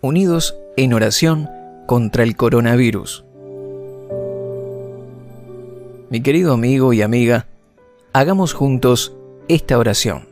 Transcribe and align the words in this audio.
unidos 0.00 0.56
en 0.76 0.94
oración 0.94 1.48
contra 1.86 2.22
el 2.22 2.36
coronavirus. 2.36 3.24
Mi 6.08 6.22
querido 6.22 6.52
amigo 6.52 6.92
y 6.92 7.02
amiga, 7.02 7.46
hagamos 8.12 8.52
juntos 8.52 9.14
esta 9.48 9.78
oración. 9.78 10.28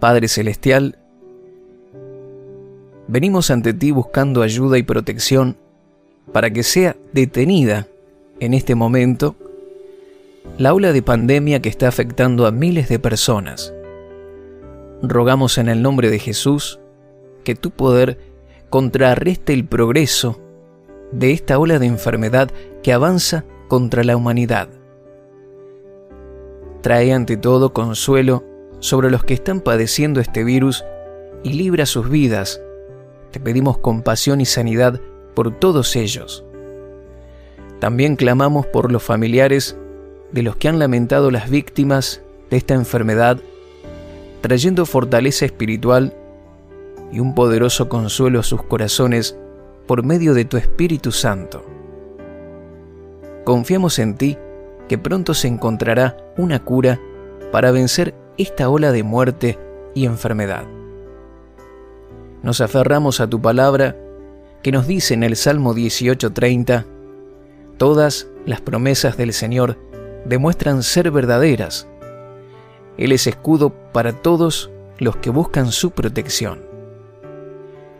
Padre 0.00 0.28
Celestial, 0.28 0.96
venimos 3.08 3.50
ante 3.50 3.74
ti 3.74 3.90
buscando 3.90 4.42
ayuda 4.42 4.78
y 4.78 4.84
protección 4.84 5.56
para 6.32 6.50
que 6.50 6.62
sea 6.62 6.96
detenida 7.12 7.88
en 8.38 8.54
este 8.54 8.76
momento 8.76 9.34
la 10.56 10.72
ola 10.72 10.92
de 10.92 11.02
pandemia 11.02 11.60
que 11.60 11.68
está 11.68 11.88
afectando 11.88 12.46
a 12.46 12.52
miles 12.52 12.88
de 12.88 12.98
personas. 12.98 13.72
Rogamos 15.02 15.58
en 15.58 15.68
el 15.68 15.82
nombre 15.82 16.10
de 16.10 16.18
Jesús 16.18 16.80
que 17.44 17.54
tu 17.54 17.70
poder 17.70 18.18
contrarreste 18.68 19.52
el 19.52 19.66
progreso 19.66 20.40
de 21.12 21.32
esta 21.32 21.58
ola 21.58 21.78
de 21.78 21.86
enfermedad 21.86 22.50
que 22.82 22.92
avanza 22.92 23.44
contra 23.68 24.02
la 24.04 24.16
humanidad. 24.16 24.68
Trae 26.82 27.12
ante 27.12 27.36
todo 27.36 27.72
consuelo 27.72 28.44
sobre 28.80 29.10
los 29.10 29.24
que 29.24 29.34
están 29.34 29.60
padeciendo 29.60 30.20
este 30.20 30.44
virus 30.44 30.84
y 31.42 31.52
libra 31.54 31.86
sus 31.86 32.08
vidas. 32.08 32.60
Te 33.30 33.40
pedimos 33.40 33.78
compasión 33.78 34.40
y 34.40 34.46
sanidad 34.46 35.00
por 35.34 35.58
todos 35.58 35.96
ellos. 35.96 36.44
También 37.80 38.16
clamamos 38.16 38.66
por 38.66 38.90
los 38.90 39.02
familiares 39.02 39.76
de 40.32 40.42
los 40.42 40.56
que 40.56 40.68
han 40.68 40.78
lamentado 40.78 41.30
las 41.30 41.48
víctimas 41.48 42.22
de 42.50 42.56
esta 42.56 42.74
enfermedad, 42.74 43.38
trayendo 44.40 44.86
fortaleza 44.86 45.44
espiritual 45.44 46.14
y 47.12 47.20
un 47.20 47.34
poderoso 47.34 47.88
consuelo 47.88 48.40
a 48.40 48.42
sus 48.42 48.62
corazones 48.62 49.36
por 49.86 50.04
medio 50.04 50.34
de 50.34 50.44
tu 50.44 50.56
Espíritu 50.56 51.12
Santo. 51.12 51.64
Confiamos 53.44 53.98
en 53.98 54.14
ti 54.16 54.36
que 54.88 54.98
pronto 54.98 55.34
se 55.34 55.48
encontrará 55.48 56.16
una 56.36 56.62
cura 56.64 57.00
para 57.50 57.70
vencer 57.70 58.14
esta 58.36 58.68
ola 58.68 58.92
de 58.92 59.02
muerte 59.02 59.58
y 59.94 60.06
enfermedad. 60.06 60.64
Nos 62.42 62.60
aferramos 62.60 63.20
a 63.20 63.28
tu 63.28 63.40
palabra 63.40 63.96
que 64.62 64.72
nos 64.72 64.86
dice 64.86 65.14
en 65.14 65.22
el 65.22 65.36
Salmo 65.36 65.74
18:30, 65.74 66.84
todas 67.78 68.28
las 68.44 68.60
promesas 68.60 69.16
del 69.16 69.32
Señor 69.32 69.78
demuestran 70.24 70.82
ser 70.82 71.10
verdaderas. 71.10 71.88
Él 72.98 73.12
es 73.12 73.26
escudo 73.26 73.70
para 73.92 74.12
todos 74.12 74.70
los 74.98 75.16
que 75.16 75.30
buscan 75.30 75.72
su 75.72 75.92
protección. 75.92 76.62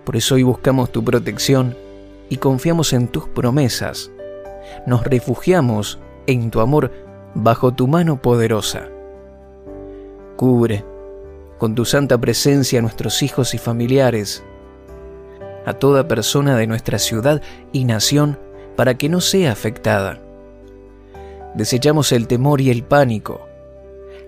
Por 0.05 0.16
eso 0.16 0.34
hoy 0.34 0.42
buscamos 0.42 0.90
tu 0.90 1.05
protección 1.05 1.77
y 2.28 2.36
confiamos 2.36 2.92
en 2.92 3.08
tus 3.08 3.28
promesas. 3.28 4.10
Nos 4.86 5.05
refugiamos 5.05 5.98
en 6.27 6.50
tu 6.50 6.60
amor 6.60 6.92
bajo 7.34 7.72
tu 7.72 7.86
mano 7.86 8.20
poderosa. 8.20 8.88
Cubre 10.36 10.84
con 11.58 11.74
tu 11.74 11.84
santa 11.84 12.18
presencia 12.18 12.78
a 12.78 12.83
nuestros 12.83 13.22
hijos 13.22 13.52
y 13.55 13.58
familiares, 13.58 14.44
a 15.66 15.74
toda 15.74 16.08
persona 16.08 16.56
de 16.56 16.66
nuestra 16.66 16.98
ciudad 16.98 17.42
y 17.72 17.84
nación 17.84 18.38
para 18.77 18.96
que 18.96 19.08
no 19.08 19.20
sea 19.20 19.52
afectada. 19.52 20.20
Desechamos 21.55 22.12
el 22.12 22.28
temor 22.28 22.60
y 22.60 22.70
el 22.70 22.84
pánico. 22.84 23.47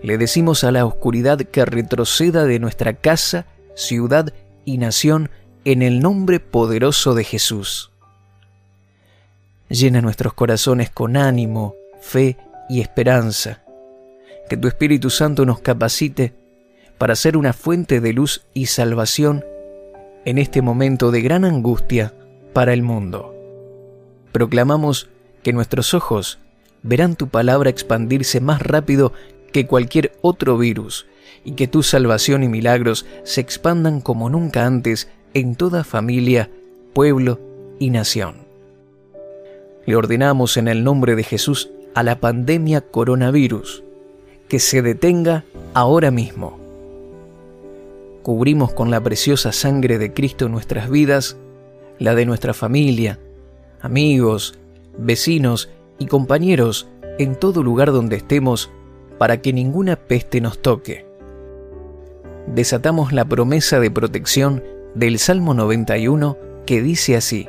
Le 0.03 0.19
decimos 0.19 0.65
a 0.65 0.73
la 0.73 0.87
oscuridad 0.87 1.39
que 1.39 1.65
retroceda 1.65 2.45
de 2.45 2.59
nuestra 2.59 2.95
casa, 2.95 3.47
ciudad 3.75 4.33
y 4.65 4.79
nación 4.79 5.31
en 5.65 5.83
el 5.83 6.01
nombre 6.01 6.41
poderoso 6.41 7.15
de 7.15 7.25
Jesús. 7.25 7.91
Llena 9.69 10.01
nuestros 10.01 10.33
corazones 10.33 10.91
con 10.91 11.17
ánimo, 11.17 11.75
fe 12.01 12.37
y 12.69 12.81
esperanza 12.81 13.63
que 14.51 14.57
tu 14.57 14.67
Espíritu 14.67 15.11
Santo 15.11 15.47
nos 15.47 15.61
capacite 15.61 16.35
para 16.99 17.15
ser 17.15 17.37
una 17.37 17.53
fuente 17.53 18.01
de 18.01 18.13
luz 18.13 18.43
y 18.53 18.67
salvación 18.67 19.45
en 20.25 20.39
este 20.39 20.61
momento 20.61 21.13
de 21.13 21.23
gran 21.23 21.45
angustia 21.45 22.13
para 22.53 22.73
el 22.73 22.83
mundo. 22.83 23.33
Proclamamos 24.33 25.09
que 25.45 25.53
nuestros 25.53 25.95
ojos 25.95 26.41
verán 26.83 27.15
tu 27.15 27.29
palabra 27.29 27.71
expandirse 27.71 28.41
más 28.41 28.61
rápido 28.61 29.13
que 29.51 29.67
cualquier 29.67 30.13
otro 30.23 30.59
virus 30.59 31.07
y 31.45 31.53
que 31.53 31.69
tu 31.69 31.83
salvación 31.83 32.43
y 32.43 32.49
milagros 32.49 33.07
se 33.25 33.41
expandan 33.41 34.01
como 34.01 34.29
nunca 34.31 34.67
antes 34.67 35.09
en 35.35 35.55
toda 35.55 35.85
familia, 35.85 36.51
pueblo 36.93 37.41
y 37.79 37.91
nación. 37.91 38.37
Le 39.87 39.97
ordenamos 39.97 40.57
en 40.57 40.69
el 40.69 40.85
nombre 40.85 41.17
de 41.17 41.25
Jesús 41.25 41.71
a 41.95 42.03
la 42.03 42.21
pandemia 42.21 42.81
coronavirus 42.81 43.83
que 44.49 44.59
se 44.59 44.83
detenga 44.83 45.45
ahora 45.75 46.11
mismo. 46.11 46.59
Cubrimos 48.23 48.73
con 48.73 48.91
la 48.91 49.01
preciosa 49.01 49.53
sangre 49.53 49.99
de 49.99 50.13
Cristo 50.13 50.49
nuestras 50.49 50.91
vidas, 50.91 51.37
la 51.99 52.15
de 52.15 52.27
nuestra 52.27 52.53
familia, 52.53 53.19
amigos, 53.81 54.59
vecinos 54.99 55.71
y 55.99 56.07
compañeros 56.07 56.89
en 57.19 57.35
todo 57.35 57.63
lugar 57.63 57.93
donde 57.93 58.17
estemos 58.17 58.71
para 59.21 59.43
que 59.43 59.53
ninguna 59.53 59.97
peste 59.97 60.41
nos 60.41 60.63
toque. 60.63 61.05
Desatamos 62.47 63.13
la 63.13 63.27
promesa 63.27 63.79
de 63.79 63.91
protección 63.91 64.65
del 64.95 65.19
Salmo 65.19 65.53
91 65.53 66.39
que 66.65 66.81
dice 66.81 67.17
así, 67.17 67.47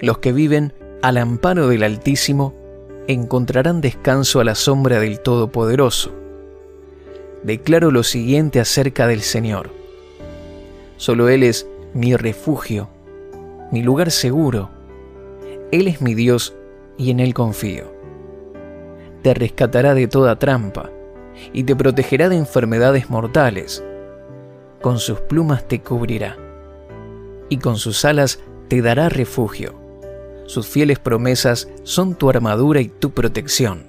Los 0.00 0.18
que 0.18 0.30
viven 0.30 0.72
al 1.02 1.16
amparo 1.16 1.66
del 1.66 1.82
Altísimo 1.82 2.54
encontrarán 3.08 3.80
descanso 3.80 4.38
a 4.38 4.44
la 4.44 4.54
sombra 4.54 5.00
del 5.00 5.18
Todopoderoso. 5.18 6.14
Declaro 7.42 7.90
lo 7.90 8.04
siguiente 8.04 8.60
acerca 8.60 9.08
del 9.08 9.22
Señor. 9.22 9.70
Solo 10.96 11.28
Él 11.28 11.42
es 11.42 11.66
mi 11.92 12.14
refugio, 12.14 12.88
mi 13.72 13.82
lugar 13.82 14.12
seguro. 14.12 14.70
Él 15.72 15.88
es 15.88 16.00
mi 16.00 16.14
Dios 16.14 16.54
y 16.96 17.10
en 17.10 17.18
Él 17.18 17.34
confío. 17.34 17.95
Te 19.26 19.34
rescatará 19.34 19.94
de 19.94 20.06
toda 20.06 20.38
trampa 20.38 20.88
y 21.52 21.64
te 21.64 21.74
protegerá 21.74 22.28
de 22.28 22.36
enfermedades 22.36 23.10
mortales. 23.10 23.82
Con 24.80 25.00
sus 25.00 25.18
plumas 25.20 25.66
te 25.66 25.80
cubrirá 25.80 26.36
y 27.48 27.56
con 27.58 27.76
sus 27.76 28.04
alas 28.04 28.38
te 28.68 28.82
dará 28.82 29.08
refugio 29.08 29.86
sus 30.46 30.68
fieles 30.68 31.00
promesas 31.00 31.68
son 31.82 32.14
tu 32.14 32.30
armadura 32.30 32.80
y 32.80 32.88
tu 32.88 33.10
protección. 33.10 33.82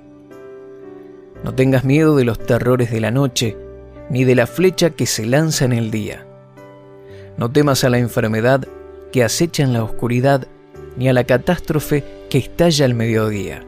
No 1.43 1.53
tengas 1.53 1.85
miedo 1.85 2.15
de 2.15 2.25
los 2.25 2.39
terrores 2.39 2.89
de 2.89 2.99
la 2.99 3.11
noche, 3.11 3.55
ni 4.09 4.23
de 4.23 4.33
la 4.33 4.47
flecha 4.47 4.89
que 4.89 5.05
se 5.05 5.27
lanza 5.27 5.65
en 5.65 5.73
el 5.73 5.91
día. 5.91 6.25
No 7.37 7.51
temas 7.51 7.83
a 7.83 7.91
la 7.91 7.99
enfermedad 7.99 8.67
que 9.11 9.23
acecha 9.23 9.61
en 9.61 9.73
la 9.73 9.83
oscuridad, 9.83 10.47
ni 10.97 11.07
a 11.09 11.13
la 11.13 11.25
catástrofe 11.25 12.03
que 12.31 12.39
estalla 12.39 12.85
al 12.85 12.95
mediodía. 12.95 13.63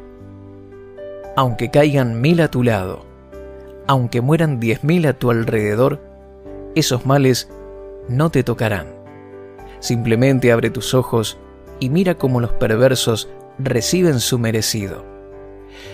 Aunque 1.40 1.72
caigan 1.72 2.20
mil 2.20 2.42
a 2.42 2.52
tu 2.52 2.64
lado, 2.64 3.06
aunque 3.88 4.20
mueran 4.20 4.60
diez 4.60 4.84
mil 4.84 5.06
a 5.08 5.14
tu 5.14 5.32
alrededor, 5.32 6.02
esos 6.76 7.06
males 7.06 7.50
no 8.10 8.30
te 8.30 8.44
tocarán. 8.44 8.88
Simplemente 9.80 10.52
abre 10.52 10.70
tus 10.70 10.94
ojos 10.94 11.38
y 11.80 11.90
mira 11.90 12.16
cómo 12.16 12.42
los 12.42 12.52
perversos 12.52 13.30
reciben 13.58 14.20
su 14.20 14.38
merecido. 14.38 15.06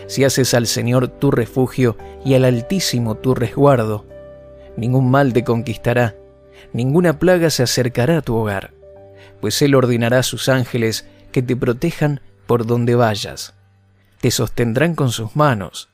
Si 0.07 0.24
haces 0.24 0.56
al 0.56 0.65
Señor 0.65 1.09
tu 1.09 1.30
refugio 1.30 1.95
y 2.25 2.33
al 2.33 2.44
Altísimo 2.44 3.13
tu 3.13 3.36
resguardo, 3.36 4.03
ningún 4.77 5.12
mal 5.12 5.31
te 5.31 5.44
conquistará, 5.44 6.15
ninguna 6.74 7.19
plaga 7.19 7.51
se 7.51 7.62
acercará 7.62 8.18
a 8.18 8.21
tu 8.24 8.36
hogar, 8.36 8.74
pues 9.41 9.62
Él 9.62 9.75
ordenará 9.75 10.18
a 10.18 10.24
sus 10.24 10.50
ángeles 10.50 11.06
que 11.31 11.44
te 11.44 11.56
protejan 11.56 12.19
por 12.48 12.65
donde 12.65 12.95
vayas. 12.95 13.54
Te 14.25 14.31
sostendrán 14.31 14.95
con 14.95 15.12
sus 15.12 15.36
manos, 15.36 15.88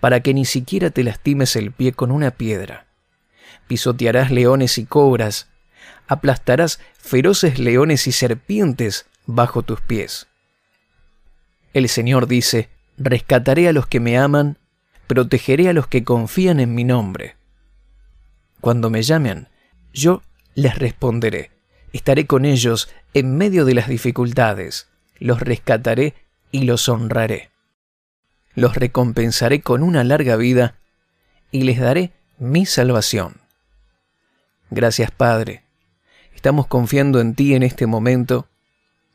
para 0.00 0.20
que 0.20 0.32
ni 0.32 0.46
siquiera 0.46 0.88
te 0.88 1.04
lastimes 1.04 1.54
el 1.54 1.70
pie 1.70 1.92
con 1.92 2.12
una 2.12 2.30
piedra. 2.30 2.86
Pisotearás 3.66 4.30
leones 4.30 4.78
y 4.78 4.86
cobras, 4.86 5.50
aplastarás 6.08 6.80
feroces 6.96 7.58
leones 7.58 8.06
y 8.06 8.12
serpientes 8.12 9.04
bajo 9.26 9.62
tus 9.62 9.82
pies. 9.82 10.28
El 11.74 11.90
Señor 11.90 12.26
dice, 12.26 12.70
rescataré 12.96 13.68
a 13.68 13.74
los 13.74 13.86
que 13.86 14.00
me 14.00 14.16
aman, 14.16 14.56
protegeré 15.06 15.68
a 15.68 15.74
los 15.74 15.86
que 15.86 16.04
confían 16.04 16.60
en 16.60 16.74
mi 16.74 16.84
nombre. 16.84 17.36
Cuando 18.62 18.88
me 18.88 19.02
llamen, 19.02 19.48
yo 19.92 20.22
les 20.54 20.78
responderé, 20.78 21.50
estaré 21.92 22.26
con 22.26 22.46
ellos 22.46 22.88
en 23.12 23.36
medio 23.36 23.66
de 23.66 23.74
las 23.74 23.88
dificultades, 23.88 24.88
los 25.18 25.40
rescataré 25.40 26.14
y 26.50 26.62
los 26.62 26.88
honraré. 26.88 27.52
Los 28.54 28.76
recompensaré 28.76 29.60
con 29.60 29.82
una 29.82 30.04
larga 30.04 30.36
vida 30.36 30.76
y 31.50 31.62
les 31.62 31.80
daré 31.80 32.12
mi 32.38 32.66
salvación. 32.66 33.36
Gracias 34.70 35.10
Padre. 35.10 35.64
Estamos 36.34 36.66
confiando 36.66 37.20
en 37.20 37.34
ti 37.34 37.54
en 37.54 37.62
este 37.62 37.86
momento 37.86 38.46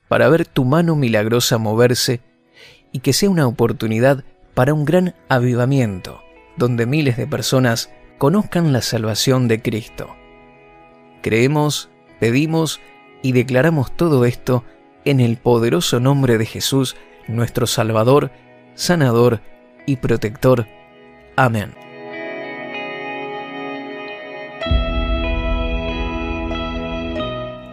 para 0.07 0.27
ver 0.29 0.45
tu 0.45 0.65
mano 0.65 0.95
milagrosa 0.95 1.57
moverse 1.57 2.21
y 2.91 2.99
que 2.99 3.13
sea 3.13 3.29
una 3.29 3.47
oportunidad 3.47 4.23
para 4.53 4.73
un 4.73 4.83
gran 4.83 5.15
avivamiento, 5.29 6.21
donde 6.57 6.85
miles 6.85 7.17
de 7.17 7.27
personas 7.27 7.89
conozcan 8.17 8.73
la 8.73 8.81
salvación 8.81 9.47
de 9.47 9.61
Cristo. 9.61 10.15
Creemos, 11.21 11.89
pedimos 12.19 12.81
y 13.21 13.31
declaramos 13.33 13.95
todo 13.95 14.25
esto 14.25 14.63
en 15.05 15.19
el 15.19 15.37
poderoso 15.37 15.99
nombre 15.99 16.37
de 16.37 16.45
Jesús, 16.45 16.95
nuestro 17.27 17.67
Salvador, 17.67 18.31
sanador 18.79 19.41
y 19.85 19.97
protector. 19.97 20.65
Amén. 21.35 21.73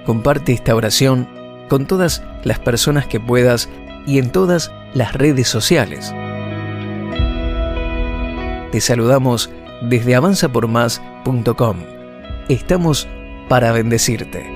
Comparte 0.04 0.52
esta 0.52 0.74
oración 0.74 1.28
con 1.68 1.86
todas 1.86 2.22
las 2.44 2.58
personas 2.58 3.06
que 3.06 3.20
puedas 3.20 3.68
y 4.06 4.18
en 4.18 4.30
todas 4.30 4.70
las 4.94 5.14
redes 5.14 5.48
sociales. 5.48 6.14
Te 8.72 8.80
saludamos 8.80 9.50
desde 9.82 10.14
avanzapormás.com. 10.14 11.76
Estamos 12.48 13.08
para 13.48 13.72
bendecirte. 13.72 14.55